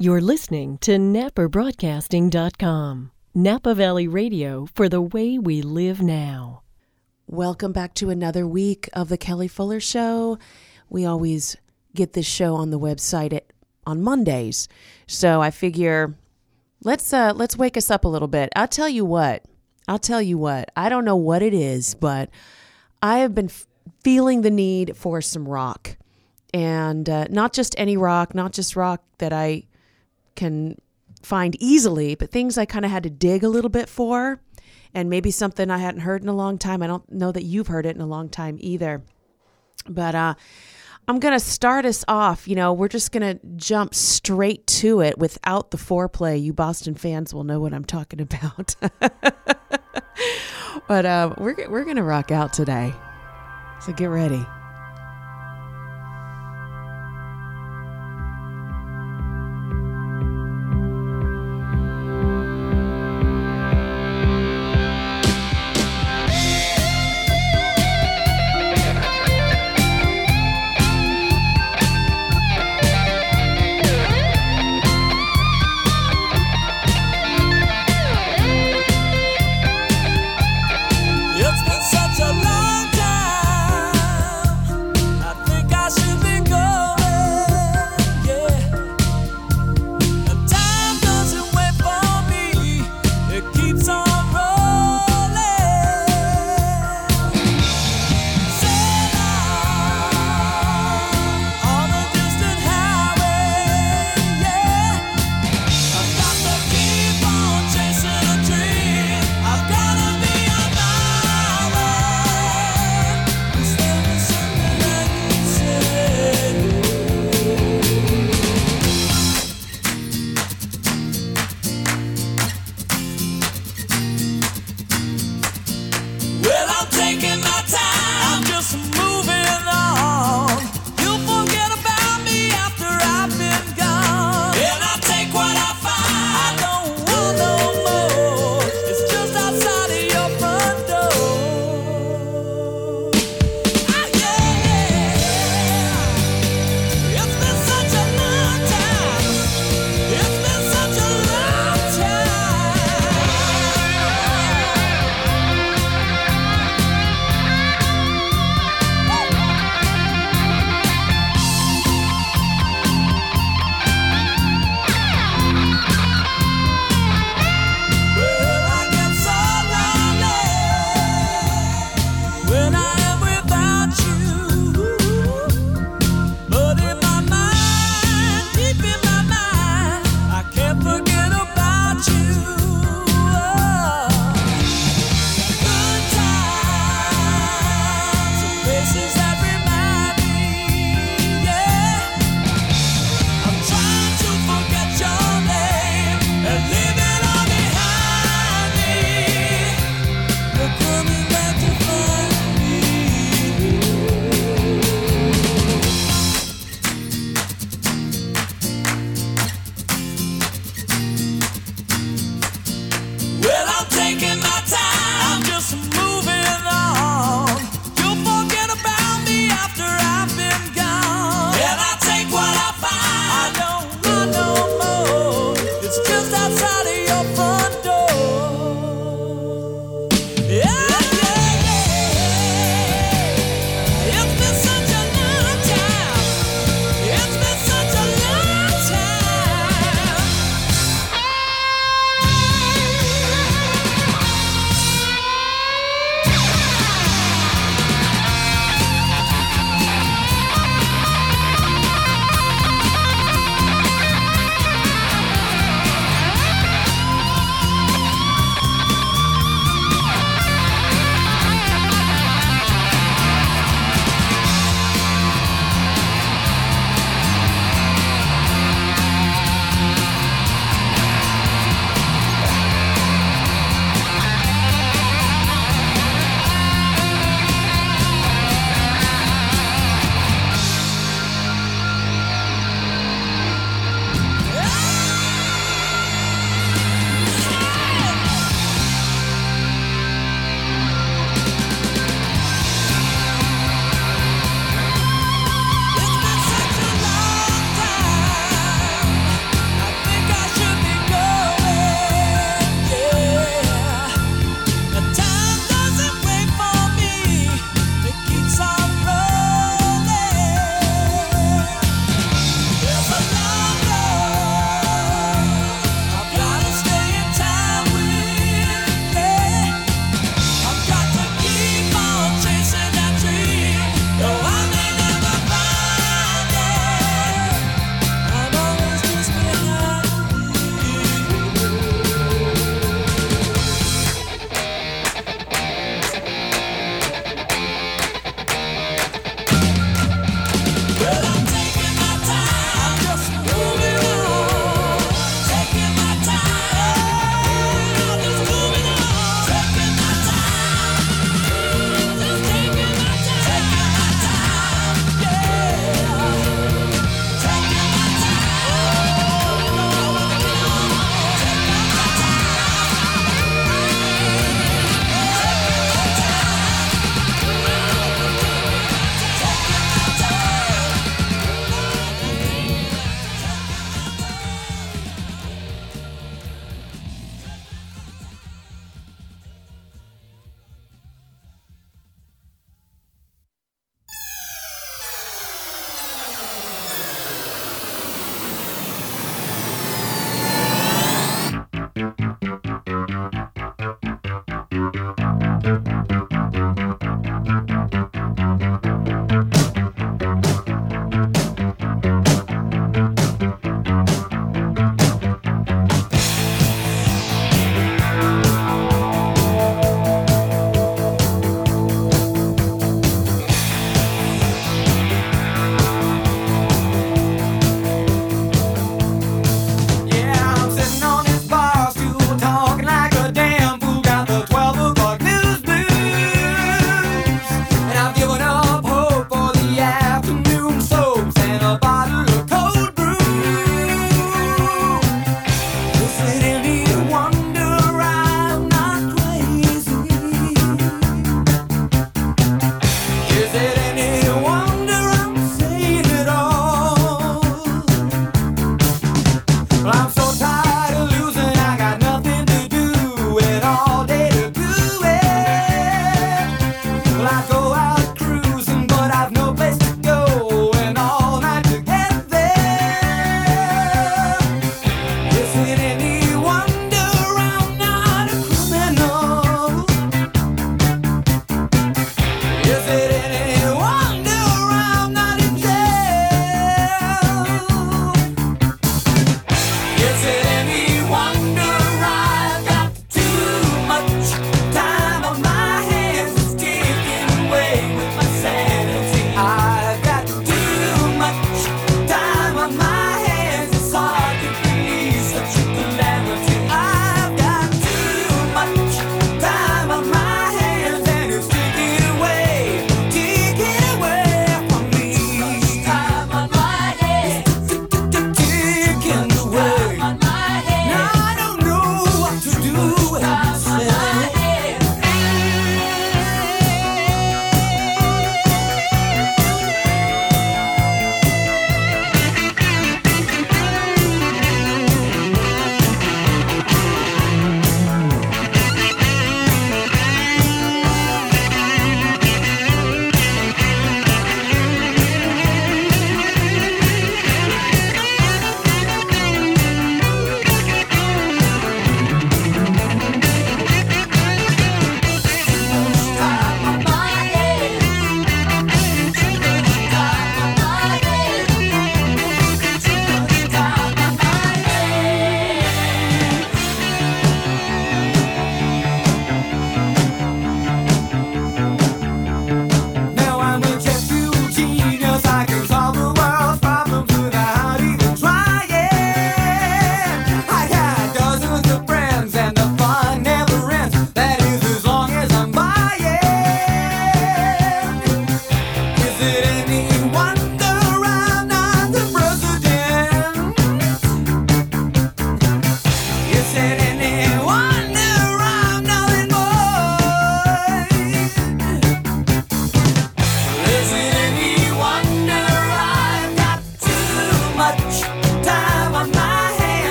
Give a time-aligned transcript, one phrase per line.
[0.00, 6.62] You're listening to NapaBroadcasting.com, Napa Valley Radio for the way we live now.
[7.26, 10.38] Welcome back to another week of the Kelly Fuller Show.
[10.88, 11.56] We always
[11.96, 13.52] get this show on the website at,
[13.88, 14.68] on Mondays,
[15.08, 16.14] so I figure
[16.84, 18.52] let's uh, let's wake us up a little bit.
[18.54, 19.46] I'll tell you what.
[19.88, 20.70] I'll tell you what.
[20.76, 22.30] I don't know what it is, but
[23.02, 23.66] I have been f-
[24.04, 25.96] feeling the need for some rock,
[26.54, 29.64] and uh, not just any rock, not just rock that I
[30.38, 30.80] can
[31.22, 34.40] find easily, but things I kind of had to dig a little bit for,
[34.94, 36.82] and maybe something I hadn't heard in a long time.
[36.82, 39.02] I don't know that you've heard it in a long time either.
[39.86, 40.34] But uh,
[41.06, 42.48] I'm going to start us off.
[42.48, 46.40] You know, we're just going to jump straight to it without the foreplay.
[46.40, 48.76] You Boston fans will know what I'm talking about.
[50.88, 52.92] but uh, we're, we're going to rock out today.
[53.80, 54.44] So get ready.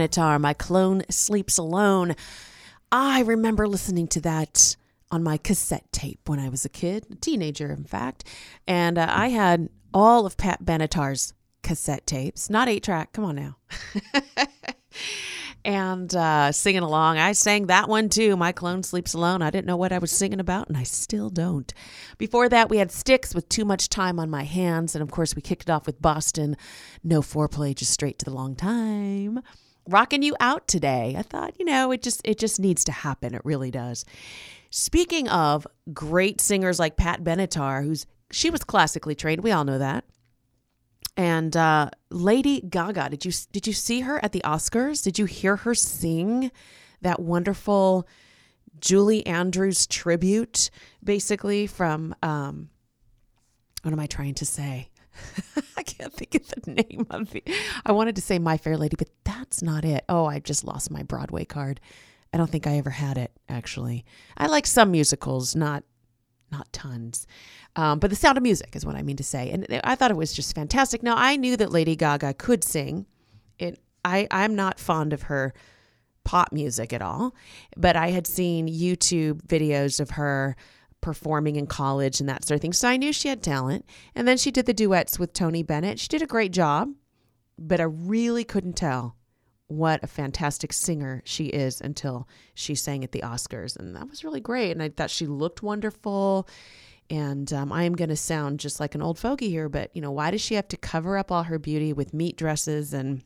[0.00, 2.16] Benatar, My Clone Sleeps Alone.
[2.90, 4.76] I remember listening to that
[5.10, 8.24] on my cassette tape when I was a kid, a teenager, in fact.
[8.66, 13.12] And uh, I had all of Pat Benatar's cassette tapes, not eight track.
[13.12, 13.56] Come on now.
[15.66, 17.18] and uh, singing along.
[17.18, 18.36] I sang that one too.
[18.38, 19.42] My clone sleeps alone.
[19.42, 21.74] I didn't know what I was singing about, and I still don't.
[22.16, 24.94] Before that, we had Styx with Too Much Time on My Hands.
[24.94, 26.56] And of course, we kicked it off with Boston.
[27.04, 29.42] No foreplay, just straight to the long time.
[29.90, 31.14] Rocking you out today.
[31.18, 33.34] I thought, you know, it just it just needs to happen.
[33.34, 34.04] It really does.
[34.70, 39.42] Speaking of great singers like Pat Benatar, who's she was classically trained.
[39.42, 40.04] We all know that.
[41.16, 45.02] And uh, Lady Gaga, did you did you see her at the Oscars?
[45.02, 46.52] Did you hear her sing
[47.02, 48.06] that wonderful
[48.80, 50.70] Julie Andrews tribute,
[51.02, 52.70] basically from um,
[53.82, 54.89] what am I trying to say?
[55.76, 57.48] I can't think of the name of it.
[57.84, 60.04] I wanted to say My Fair Lady, but that's not it.
[60.08, 61.80] Oh, I just lost my Broadway card.
[62.32, 64.04] I don't think I ever had it actually.
[64.36, 65.84] I like some musicals, not
[66.52, 67.26] not tons.
[67.76, 69.50] Um, but the sound of music is what I mean to say.
[69.50, 71.02] And I thought it was just fantastic.
[71.02, 73.06] Now I knew that Lady Gaga could sing.
[73.58, 75.52] It I I'm not fond of her
[76.24, 77.34] pop music at all,
[77.76, 80.56] but I had seen YouTube videos of her
[81.00, 82.72] performing in college and that sort of thing.
[82.72, 83.86] So I knew she had talent.
[84.14, 85.98] And then she did the duets with Tony Bennett.
[85.98, 86.92] She did a great job,
[87.58, 89.16] but I really couldn't tell
[89.68, 93.76] what a fantastic singer she is until she sang at the Oscars.
[93.76, 94.72] And that was really great.
[94.72, 96.48] And I thought she looked wonderful.
[97.08, 100.02] And um, I am going to sound just like an old fogey here, but you
[100.02, 103.22] know, why does she have to cover up all her beauty with meat dresses and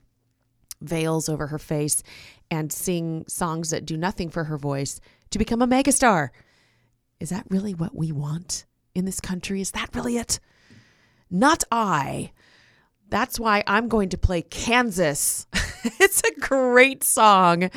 [0.81, 2.02] veils over her face
[2.50, 5.00] and sing songs that do nothing for her voice
[5.31, 6.31] to become a megastar?
[7.21, 9.61] Is that really what we want in this country?
[9.61, 10.40] Is that really it?
[11.30, 12.33] Not I.
[13.09, 15.47] That's why I'm going to play Kansas.
[16.00, 17.71] it's a great song,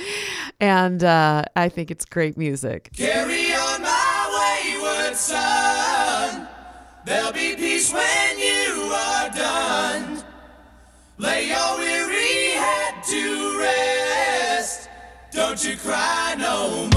[0.59, 2.89] and uh, I think it's great music.
[2.93, 6.47] Carry on my wayward son.
[7.05, 10.23] There'll be peace when you are done.
[11.17, 14.89] Lay your weary head to rest.
[15.31, 16.96] Don't you cry no more.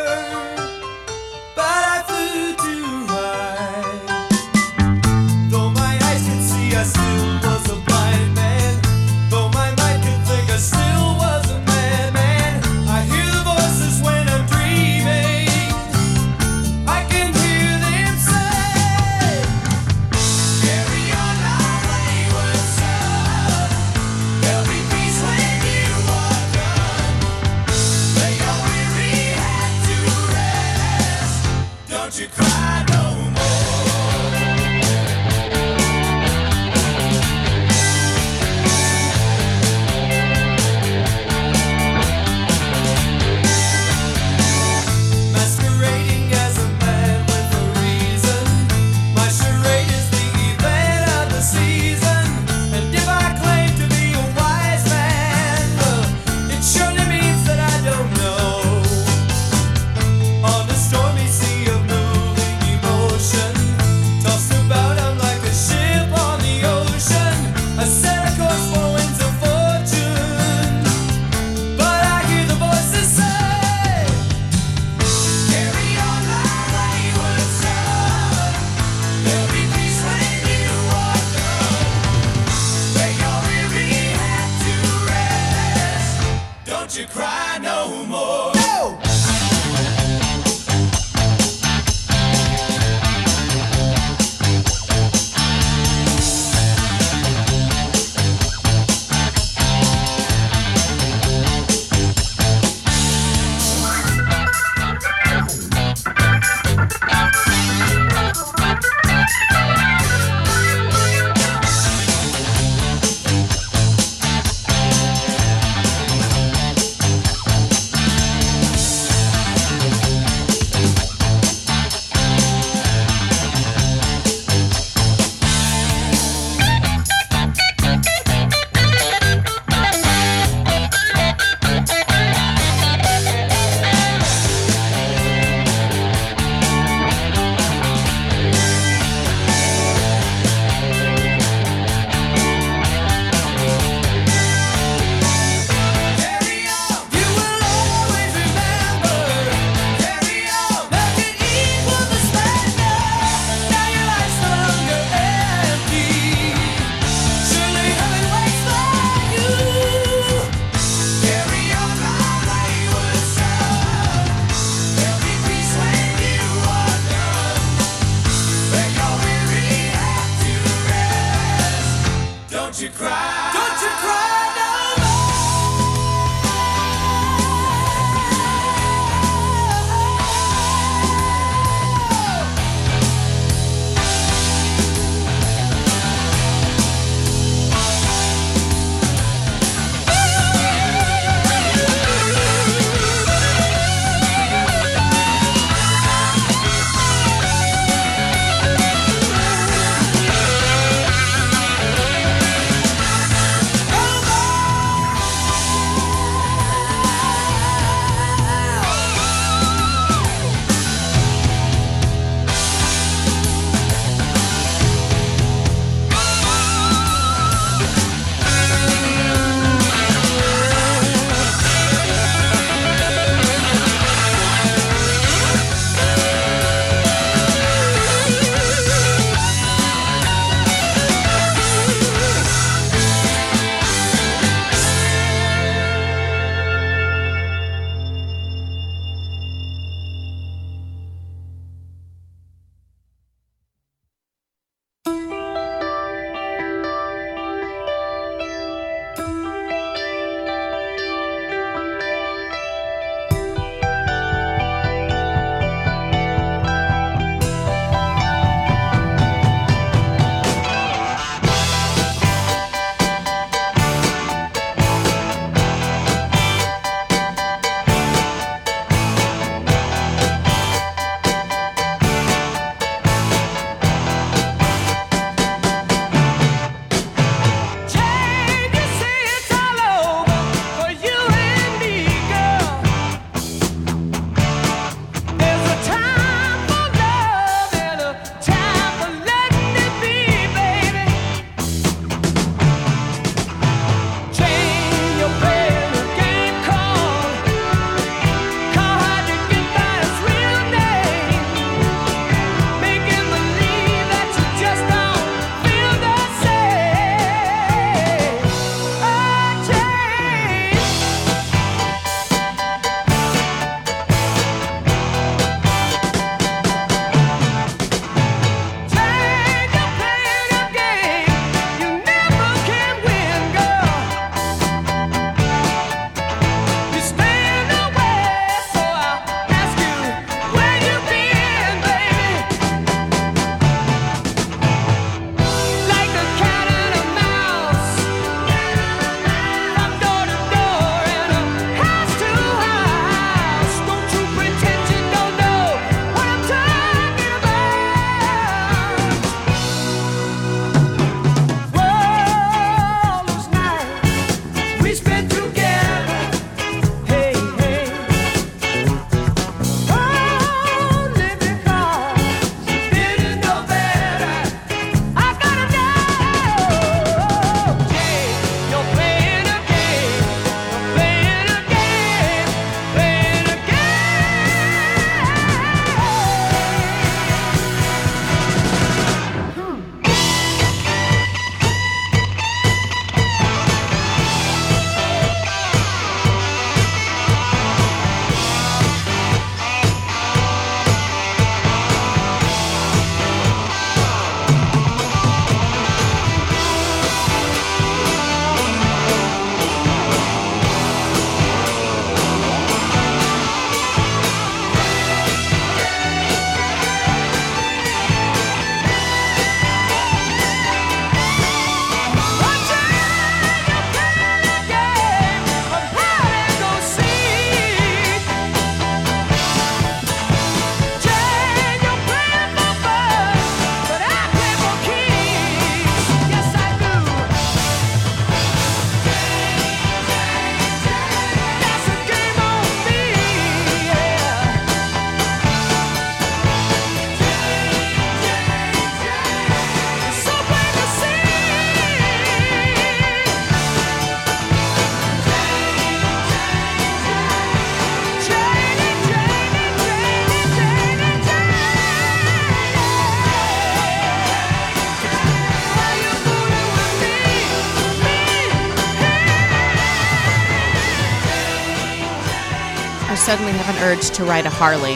[463.31, 464.95] suddenly have an urge to ride a Harley.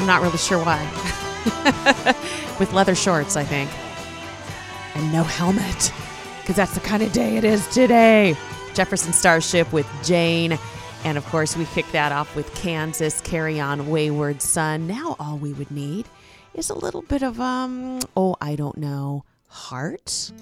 [0.00, 0.80] I'm not really sure why.
[2.58, 3.70] With leather shorts, I think.
[4.94, 5.92] And no helmet.
[6.40, 8.36] Because that's the kind of day it is today.
[8.72, 10.58] Jefferson Starship with Jane.
[11.04, 14.86] And of course, we kick that off with Kansas, Carry On, Wayward Son.
[14.86, 16.06] Now, all we would need
[16.54, 20.32] is a little bit of, um, oh, I don't know, heart.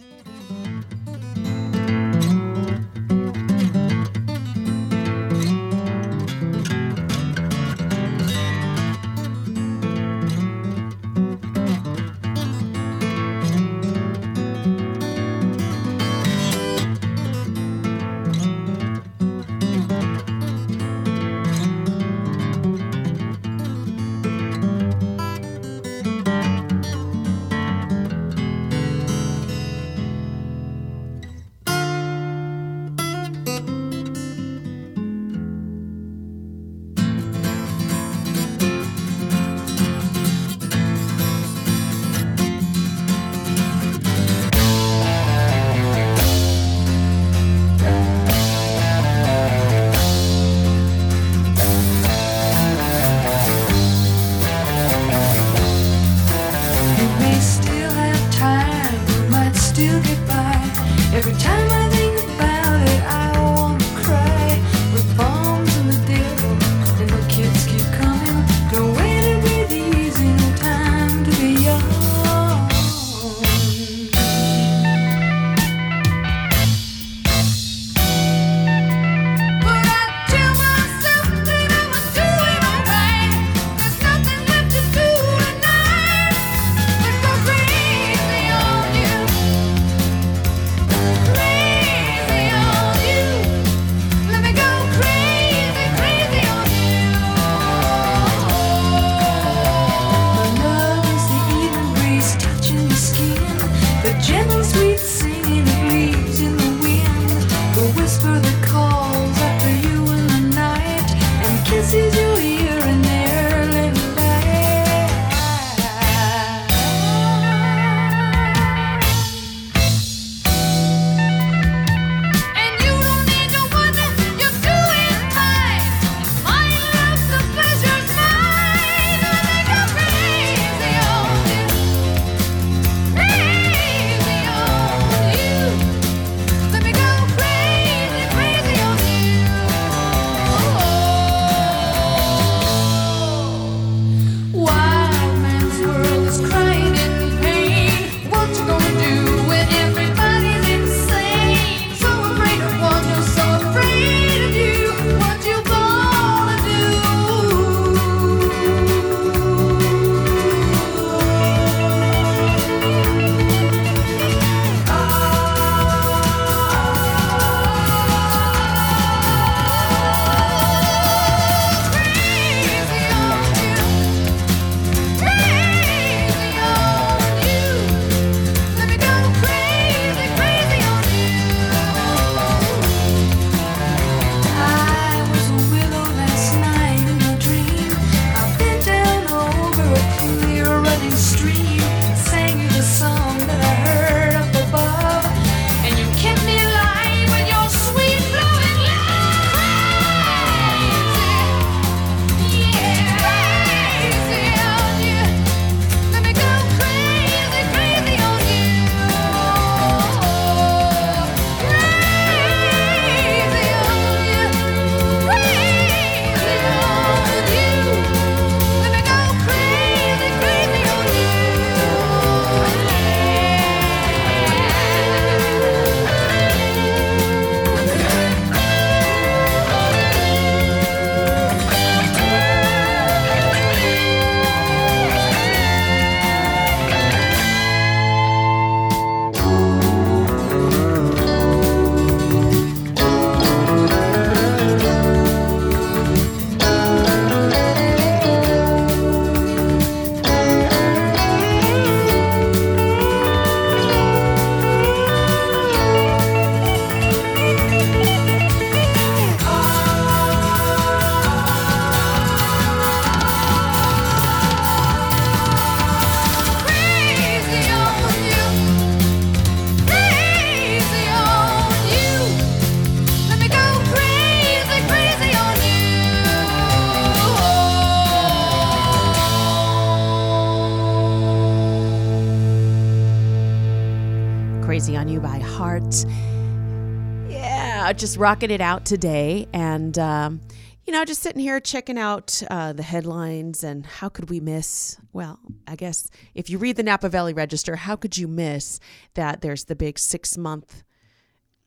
[288.01, 289.47] Just rocking it out today.
[289.53, 290.41] And, um,
[290.87, 294.97] you know, just sitting here checking out uh, the headlines and how could we miss?
[295.13, 298.81] Well, I guess if you read the Napa Valley Register, how could you miss
[299.15, 300.83] that there's the big six month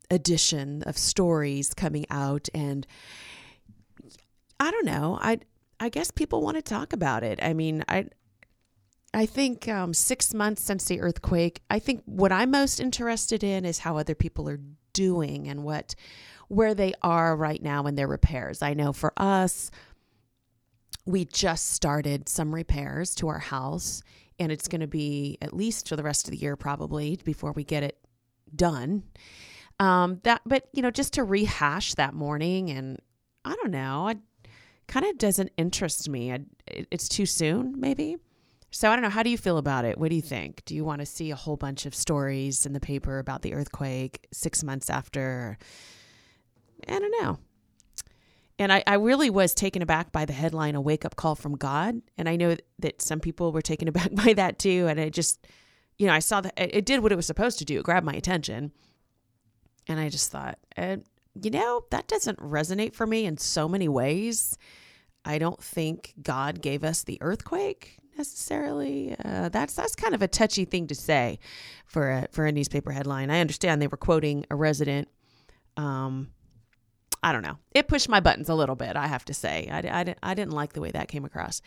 [0.09, 2.49] edition of stories coming out?
[2.51, 2.87] And
[4.59, 5.19] I don't know.
[5.21, 5.39] I
[5.79, 7.37] I guess people want to talk about it.
[7.43, 8.07] I mean, I
[9.13, 11.61] I think um, six months since the earthquake.
[11.69, 14.59] I think what I'm most interested in is how other people are
[14.93, 15.95] doing and what
[16.47, 18.61] where they are right now in their repairs.
[18.61, 19.71] I know for us,
[21.05, 24.03] we just started some repairs to our house,
[24.39, 27.51] and it's going to be at least for the rest of the year probably before
[27.53, 27.97] we get it
[28.55, 29.03] done.
[29.79, 32.99] Um, that, but you know, just to rehash that morning, and
[33.43, 34.19] I don't know, it
[34.87, 36.31] kind of doesn't interest me.
[36.31, 38.17] I, it, it's too soon, maybe.
[38.75, 39.09] So I don't know.
[39.09, 39.99] How do you feel about it?
[39.99, 40.65] What do you think?
[40.65, 43.53] Do you want to see a whole bunch of stories in the paper about the
[43.53, 45.59] earthquake six months after?
[46.87, 47.37] I don't know.
[48.57, 51.55] And I, I really was taken aback by the headline, A Wake Up Call from
[51.55, 52.01] God.
[52.17, 54.87] And I know that some people were taken aback by that too.
[54.89, 55.45] And I just,
[55.99, 58.07] you know, I saw that it did what it was supposed to do, it grabbed
[58.07, 58.71] my attention.
[59.87, 60.97] And I just thought, uh,
[61.39, 64.57] you know, that doesn't resonate for me in so many ways.
[65.23, 69.15] I don't think God gave us the earthquake necessarily.
[69.23, 71.39] Uh, that's that's kind of a touchy thing to say
[71.85, 73.29] for a, for a newspaper headline.
[73.29, 75.07] I understand they were quoting a resident.
[75.77, 76.29] Um,
[77.21, 77.57] I don't know.
[77.71, 78.95] It pushed my buttons a little bit.
[78.95, 81.61] I have to say, I, I, I didn't like the way that came across.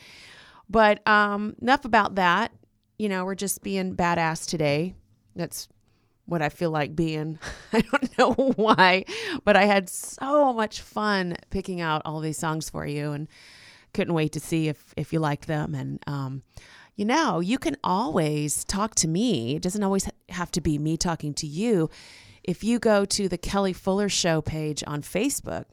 [0.68, 2.52] But um, enough about that.
[2.98, 4.94] You know, we're just being badass today.
[5.34, 5.68] That's
[6.26, 7.38] what I feel like being.
[7.72, 9.04] I don't know why,
[9.44, 13.28] but I had so much fun picking out all these songs for you and
[13.96, 16.42] couldn't wait to see if if you like them and um
[16.96, 19.56] you know, you can always talk to me.
[19.56, 21.90] It doesn't always have to be me talking to you.
[22.42, 25.66] If you go to the Kellie Fuller Show page on Facebook,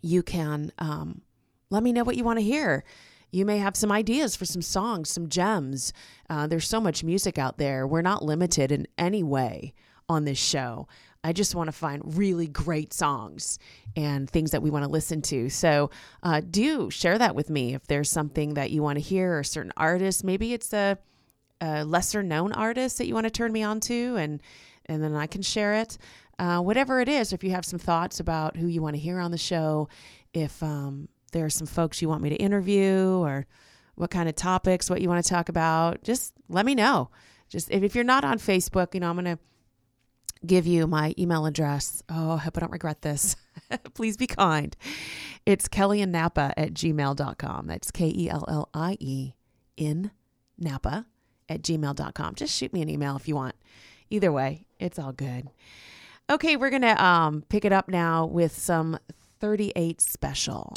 [0.00, 1.20] you can um,
[1.68, 2.82] let me know what you want to hear.
[3.30, 5.92] You may have some ideas for some songs, some gems.
[6.30, 7.86] Uh, there's so much music out there.
[7.86, 9.74] We're not limited in any way
[10.08, 10.88] on this show.
[11.24, 13.58] I just want to find really great songs
[13.96, 15.48] and things that we want to listen to.
[15.50, 15.90] So
[16.22, 19.44] uh, do share that with me if there's something that you want to hear or
[19.44, 20.24] certain artist.
[20.24, 20.98] Maybe it's a,
[21.60, 24.42] a lesser known artist that you want to turn me on to, and
[24.86, 25.96] and then I can share it.
[26.38, 29.20] Uh, whatever it is, if you have some thoughts about who you want to hear
[29.20, 29.88] on the show,
[30.34, 33.46] if um, there are some folks you want me to interview or
[33.94, 37.10] what kind of topics, what you want to talk about, just let me know.
[37.48, 39.38] Just if, if you're not on Facebook, you know, I'm going to
[40.46, 42.02] give you my email address.
[42.08, 43.36] Oh, I hope I don't regret this.
[43.94, 44.76] Please be kind.
[45.46, 47.66] It's Kellie and Napa at gmail.com.
[47.66, 49.34] That's K E L L I E
[49.76, 50.10] in
[50.58, 51.06] Napa
[51.48, 52.34] at gmail.com.
[52.34, 53.54] Just shoot me an email if you want.
[54.10, 55.48] Either way, it's all good.
[56.30, 58.98] Okay, we're going to um, pick it up now with some
[59.40, 60.72] 38 special.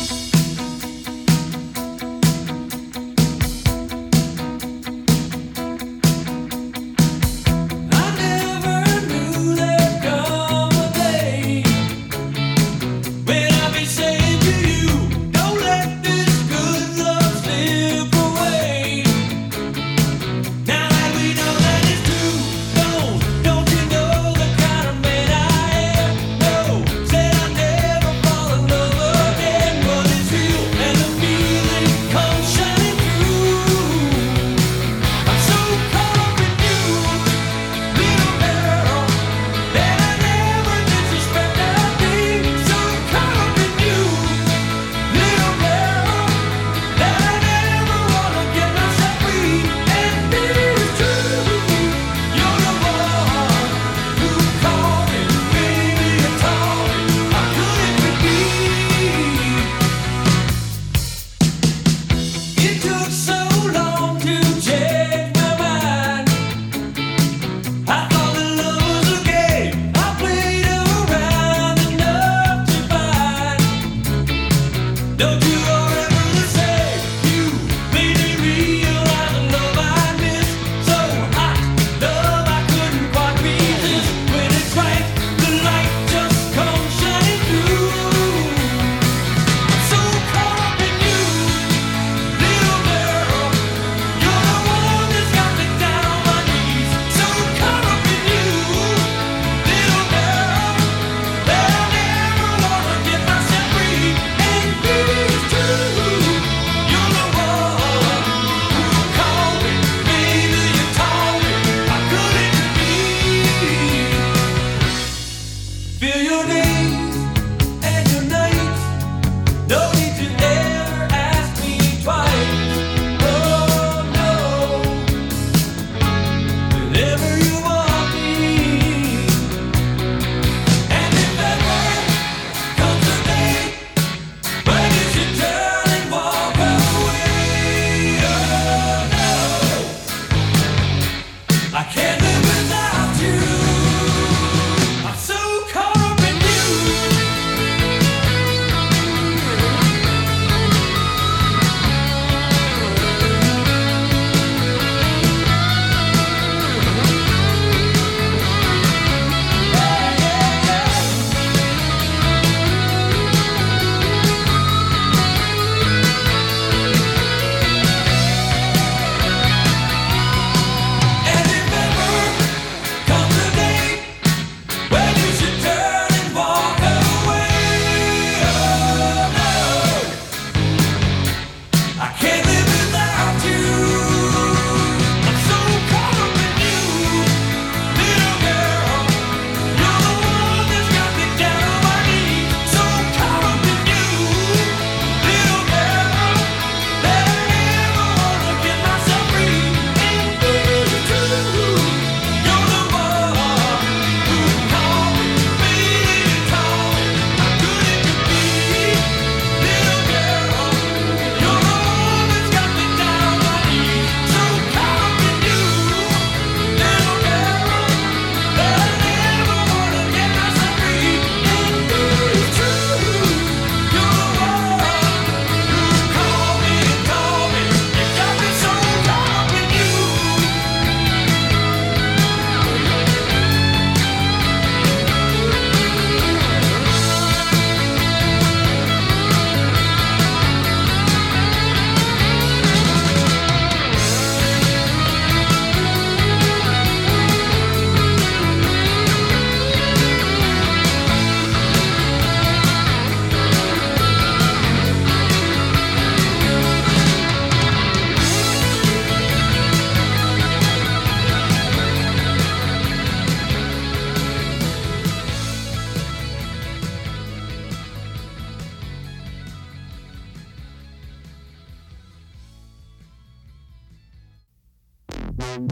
[275.55, 275.65] Here's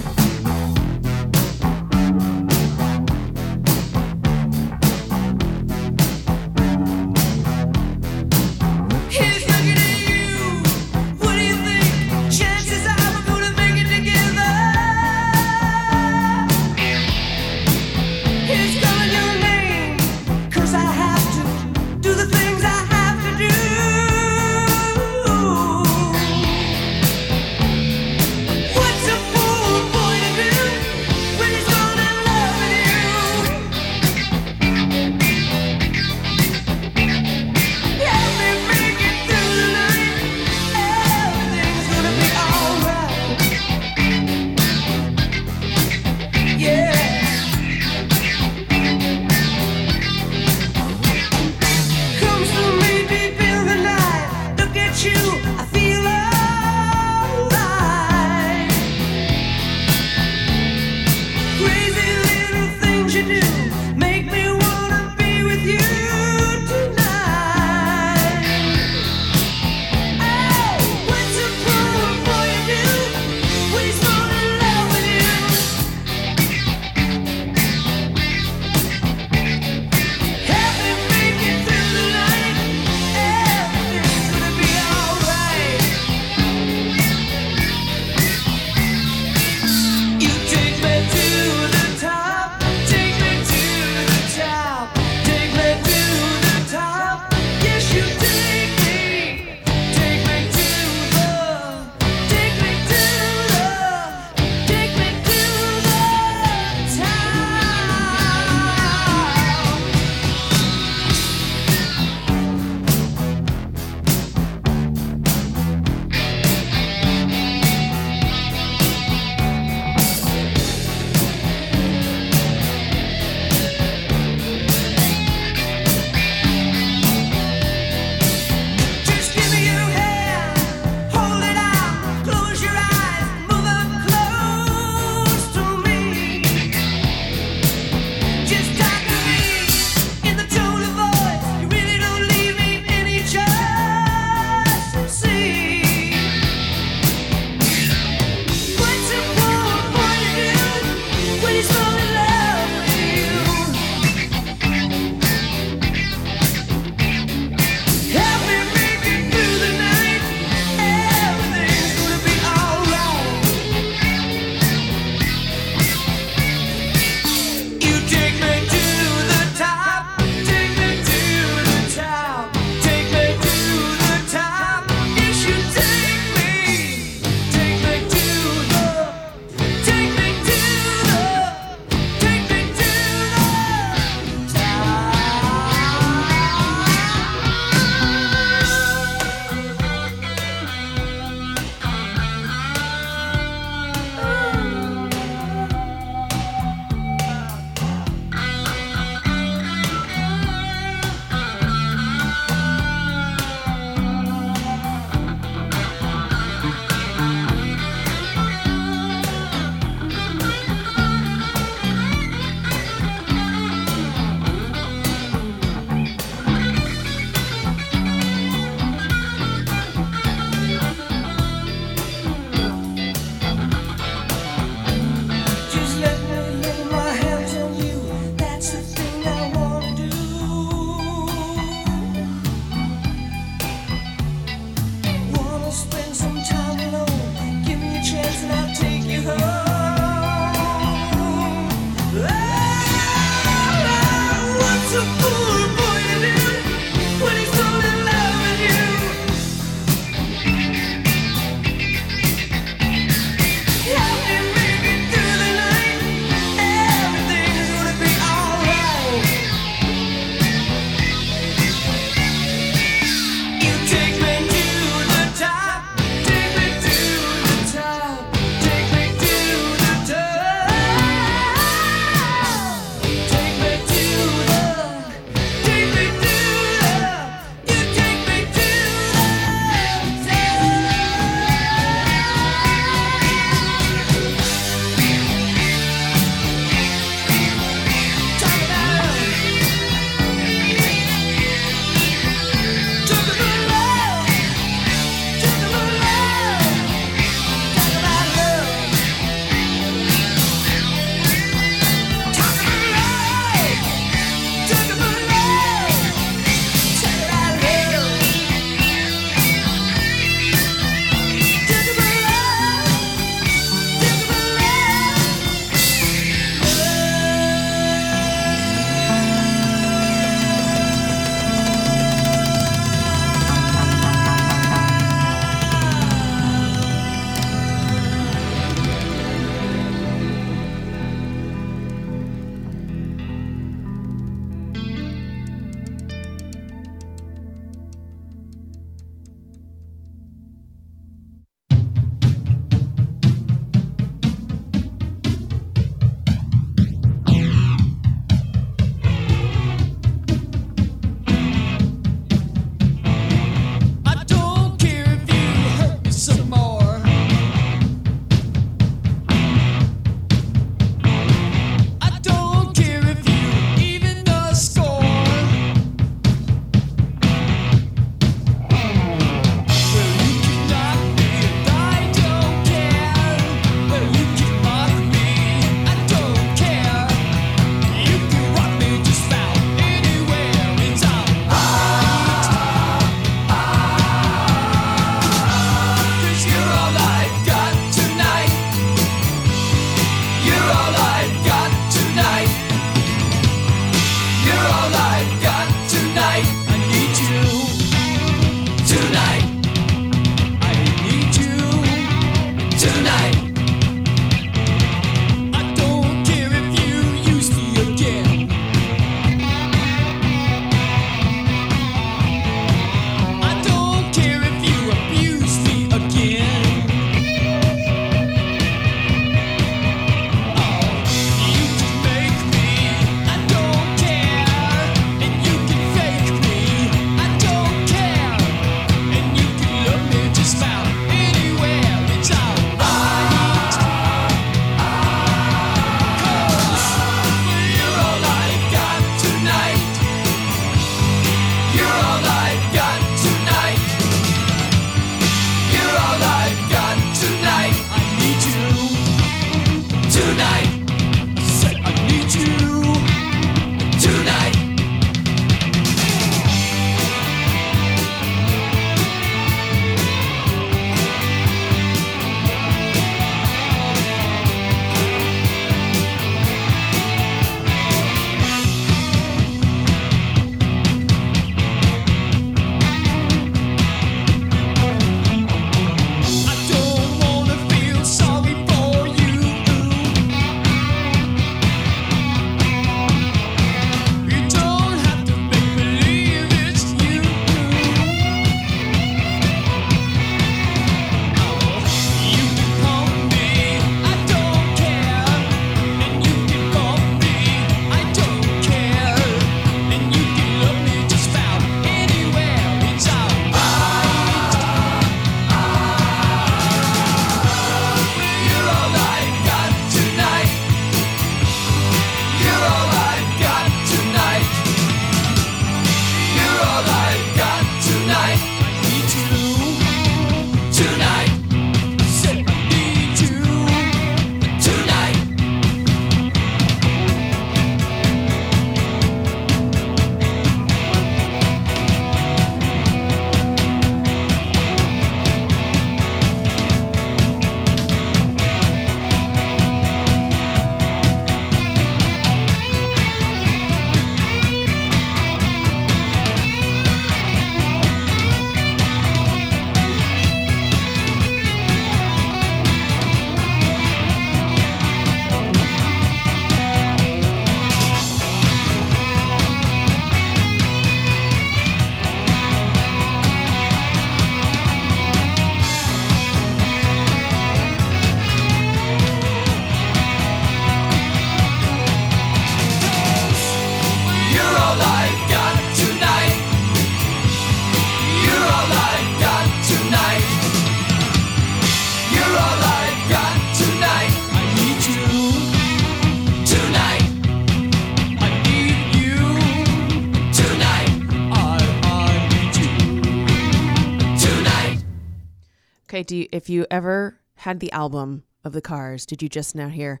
[595.98, 599.56] Okay, do you, if you ever had the album of the Cars, did you just
[599.56, 600.00] now hear?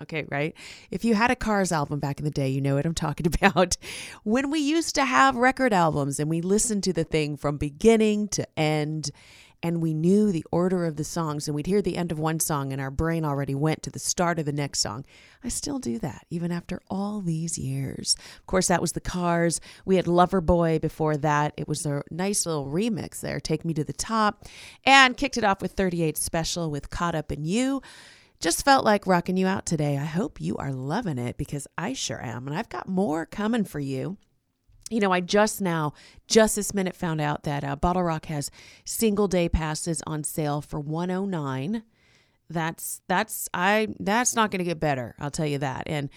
[0.00, 0.54] Okay, right.
[0.88, 3.26] If you had a Cars album back in the day, you know what I'm talking
[3.42, 3.76] about.
[4.22, 8.28] When we used to have record albums and we listened to the thing from beginning
[8.28, 9.10] to end,
[9.62, 12.40] and we knew the order of the songs, and we'd hear the end of one
[12.40, 15.04] song, and our brain already went to the start of the next song.
[15.42, 18.16] I still do that, even after all these years.
[18.38, 19.60] Of course, that was the Cars.
[19.84, 21.54] We had Loverboy before that.
[21.56, 24.44] It was a nice little remix there, Take Me to the Top,
[24.84, 27.82] and kicked it off with 38 Special with Caught Up in You.
[28.40, 29.98] Just felt like rocking you out today.
[29.98, 32.46] I hope you are loving it because I sure am.
[32.46, 34.16] And I've got more coming for you
[34.90, 35.92] you know, I just now,
[36.26, 38.50] just this minute, found out that uh, BottleRock has
[38.84, 41.82] single day passes on sale for 109.
[42.50, 45.14] That's that's I that's not going to get better.
[45.18, 45.82] I'll tell you that.
[45.86, 46.08] And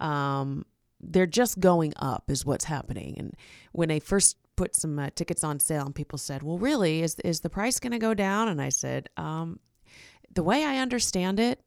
[0.00, 0.66] um,
[1.00, 3.14] they're just going up, is what's happening.
[3.18, 3.34] And
[3.72, 7.16] when they first put some uh, tickets on sale, and people said, "Well, really, is
[7.24, 9.60] is the price going to go down?" And I said, um,
[10.34, 11.60] "The way I understand it,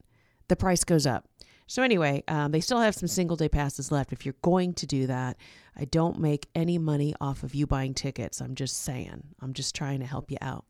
[0.49, 1.27] the price goes up."
[1.71, 4.11] So anyway, um, they still have some single day passes left.
[4.11, 5.37] If you're going to do that,
[5.73, 8.41] I don't make any money off of you buying tickets.
[8.41, 9.23] I'm just saying.
[9.41, 10.65] I'm just trying to help you out.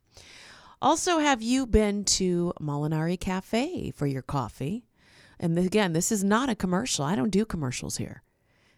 [0.80, 4.86] Also, have you been to Molinari Cafe for your coffee?
[5.40, 7.04] And again, this is not a commercial.
[7.04, 8.22] I don't do commercials here.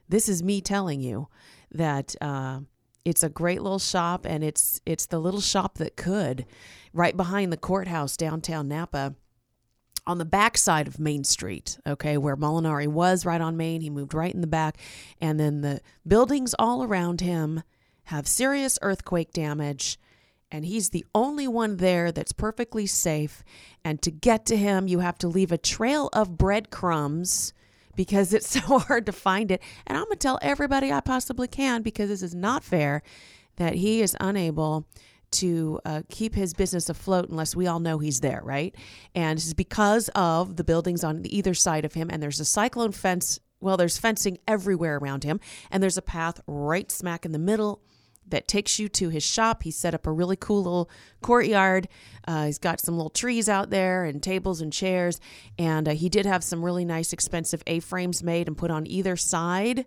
[0.08, 1.28] This is me telling you
[1.74, 2.62] that uh,
[3.04, 6.46] it's a great little shop, and it's it's the little shop that could,
[6.94, 9.16] right behind the courthouse downtown Napa
[10.06, 13.82] on the back side of Main Street, okay, where Molinari was right on Main.
[13.82, 14.78] He moved right in the back.
[15.22, 17.64] And then the buildings all around him
[18.06, 19.98] have serious earthquake damage.
[20.52, 23.44] And he's the only one there that's perfectly safe.
[23.84, 27.54] And to get to him, you have to leave a trail of breadcrumbs
[27.96, 29.62] because it's so hard to find it.
[29.88, 33.02] And I'm going to tell everybody I possibly can because this is not fair
[33.56, 34.86] that he is unable
[35.34, 38.76] to uh, keep his business afloat unless we all know he's there, right?
[39.14, 42.92] And is because of the buildings on either side of him, and there's a cyclone
[42.92, 43.40] fence.
[43.60, 45.40] Well, there's fencing everywhere around him,
[45.72, 47.82] and there's a path right smack in the middle
[48.28, 49.64] that takes you to his shop.
[49.64, 50.90] He set up a really cool little
[51.22, 51.88] courtyard.
[52.28, 55.20] Uh, he's got some little trees out there and tables and chairs,
[55.58, 58.88] and uh, he did have some really nice, expensive A frames made and put on
[58.88, 59.86] either side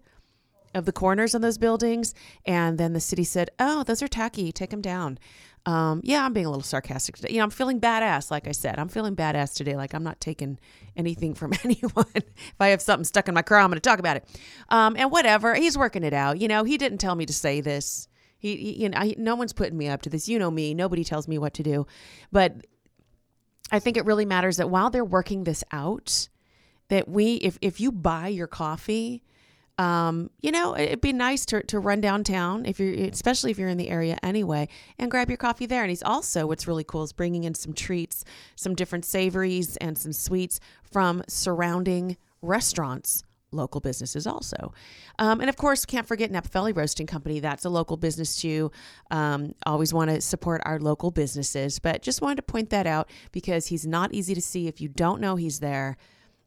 [0.76, 2.14] of the corners on those buildings.
[2.44, 4.52] And then the city said, "Oh, those are tacky.
[4.52, 5.18] Take them down."
[5.66, 7.32] Um, yeah, I'm being a little sarcastic today.
[7.32, 8.30] You know, I'm feeling badass.
[8.30, 9.74] Like I said, I'm feeling badass today.
[9.74, 10.60] Like I'm not taking
[10.96, 12.06] anything from anyone.
[12.14, 14.24] if I have something stuck in my craw, I'm going to talk about it.
[14.68, 16.40] Um, and whatever, he's working it out.
[16.40, 18.06] You know, he didn't tell me to say this.
[18.38, 20.28] He, he you know, I, no one's putting me up to this.
[20.28, 20.72] You know me.
[20.72, 21.86] Nobody tells me what to do.
[22.30, 22.64] But
[23.72, 26.28] I think it really matters that while they're working this out,
[26.88, 29.24] that we, if if you buy your coffee
[29.78, 33.68] um, you know, it'd be nice to, to run downtown if you're, especially if you're
[33.68, 34.68] in the area anyway,
[34.98, 35.82] and grab your coffee there.
[35.82, 38.24] And he's also, what's really cool is bringing in some treats,
[38.54, 43.22] some different savories and some sweets from surrounding restaurants
[43.52, 44.72] local businesses also.
[45.18, 47.40] Um, and of course, can't forget Napa Valley Roasting Company.
[47.40, 48.70] That's a local business too.
[49.10, 53.08] Um, always want to support our local businesses, but just wanted to point that out
[53.32, 55.96] because he's not easy to see if you don't know he's there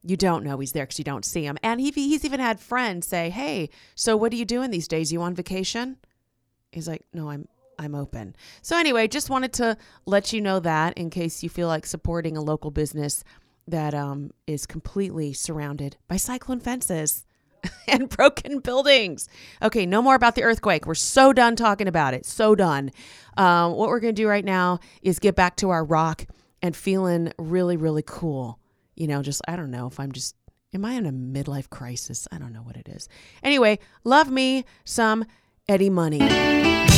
[0.02, 1.58] you don't know he's there because you don't see him.
[1.62, 5.12] And he, he's even had friends say, "Hey, so what are you doing these days?
[5.12, 5.96] You on vacation?"
[6.72, 7.48] He's like, "No, I'm
[7.78, 9.76] I'm open." So anyway, just wanted to
[10.06, 13.24] let you know that in case you feel like supporting a local business
[13.68, 17.24] that um, is completely surrounded by cyclone fences
[17.88, 19.28] and broken buildings.
[19.62, 20.86] Okay, no more about the earthquake.
[20.86, 22.24] We're so done talking about it.
[22.26, 22.90] So done.
[23.36, 26.26] Um, what we're going to do right now is get back to our rock
[26.62, 28.59] and feeling really, really cool
[29.00, 30.36] you know, just, I don't know if I'm just,
[30.74, 32.28] am I in a midlife crisis?
[32.30, 33.08] I don't know what it is.
[33.42, 35.24] Anyway, love me some
[35.66, 36.89] Eddie Money.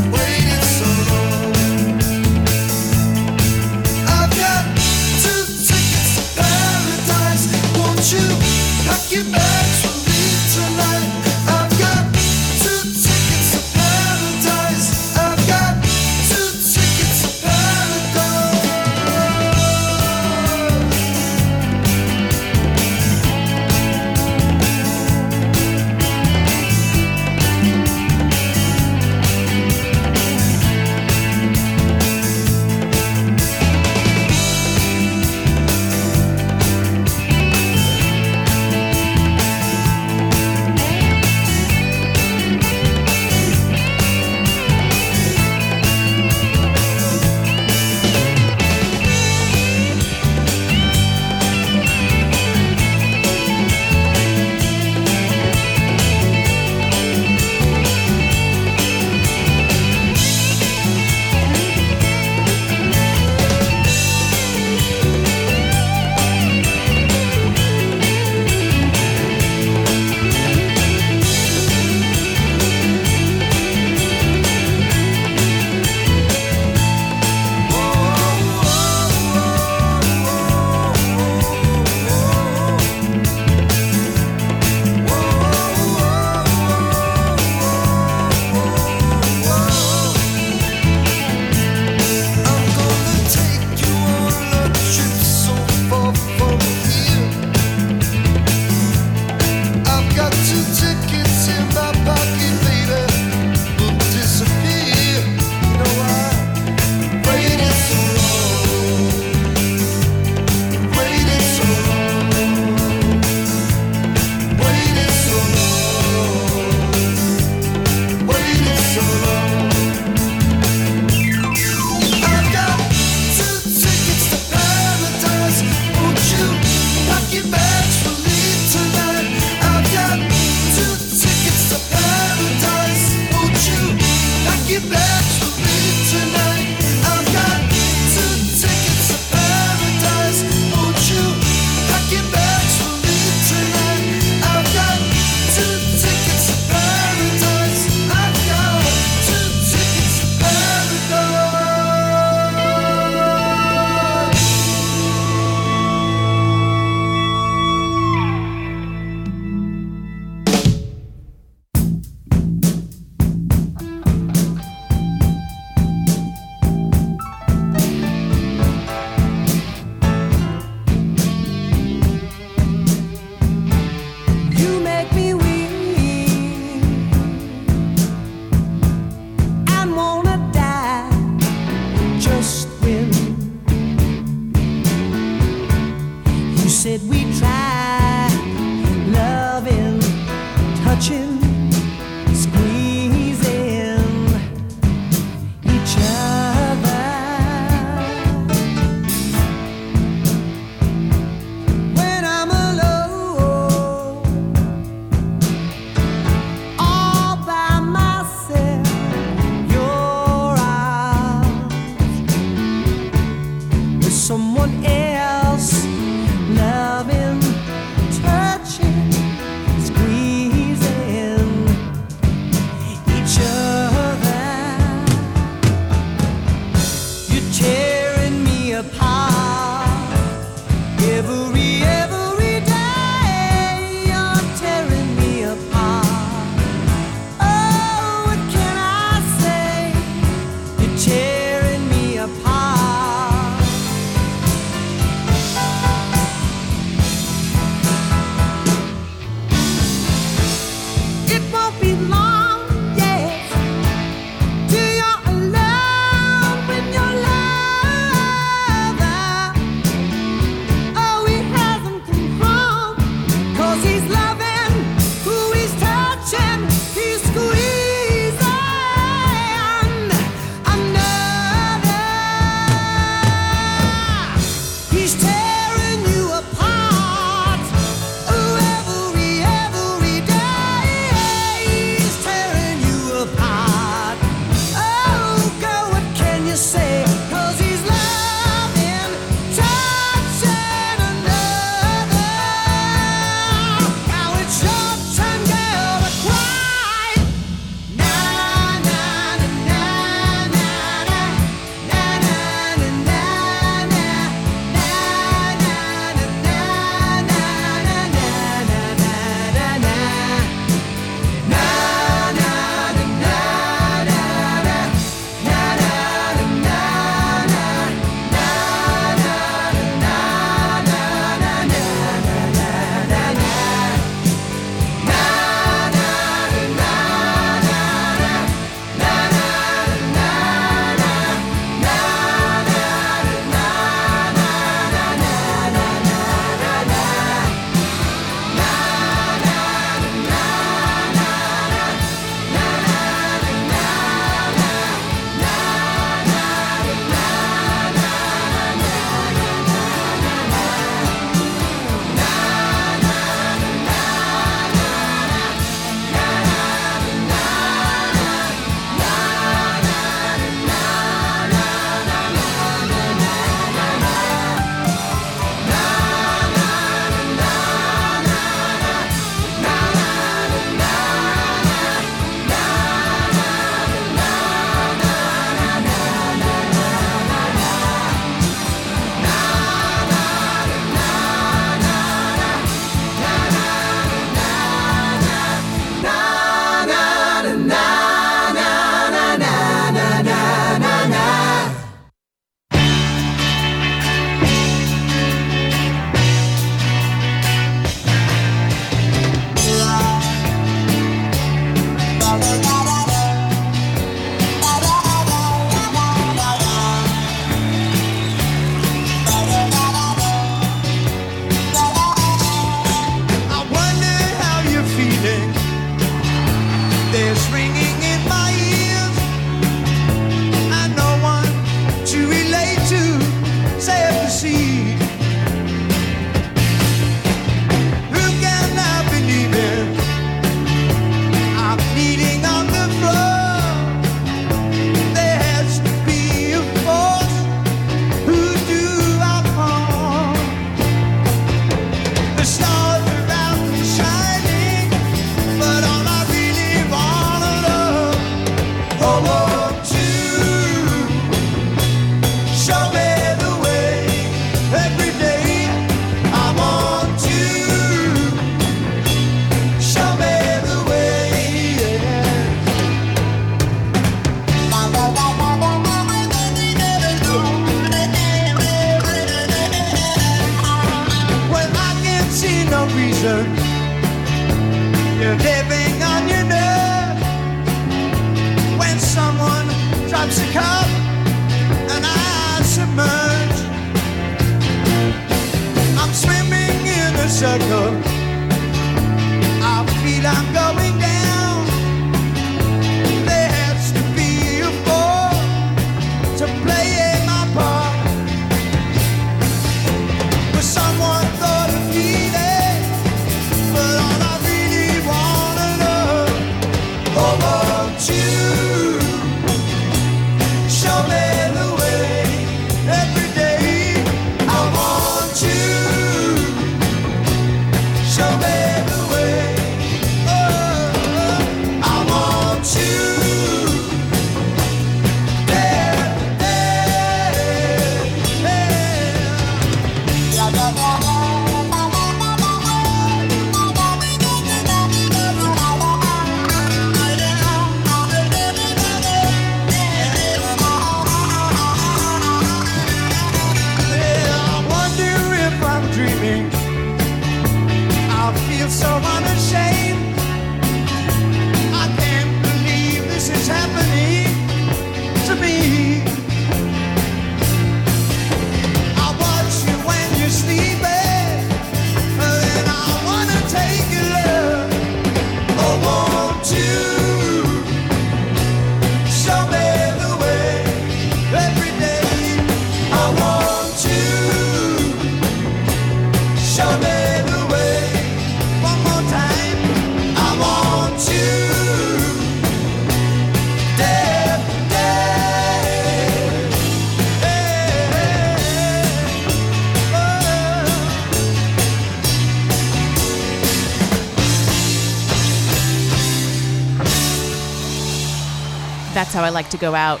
[599.54, 600.00] To go out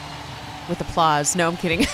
[0.68, 1.36] with applause.
[1.36, 1.86] No, I'm kidding.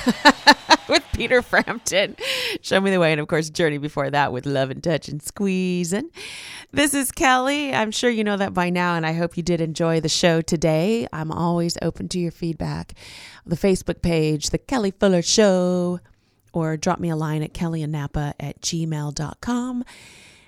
[0.89, 2.17] with Peter Frampton.
[2.63, 3.13] Show me the way.
[3.13, 5.93] And of course, Journey before that with Love and Touch and Squeeze.
[5.93, 6.11] And
[6.73, 7.75] This is Kellie.
[7.75, 10.41] I'm sure you know that by now, and I hope you did enjoy the show
[10.41, 11.07] today.
[11.13, 12.95] I'm always open to your feedback.
[13.45, 16.01] The Facebook page, The Kellie Fuller Show,
[16.55, 19.85] or drop me a line at kellyandnapa at gmail.com.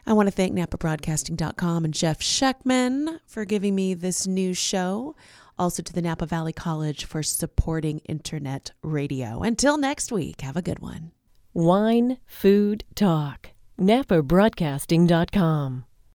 [0.06, 5.14] I want to thank NapaBroadcasting.com and Jeff Scheckman for giving me this new show.
[5.62, 9.42] Also to the Napa Valley College for supporting internet radio.
[9.42, 11.12] Until next week, have a good one.
[11.54, 13.50] Wine, food, talk.
[13.80, 15.84] NapaBroadcasting.com.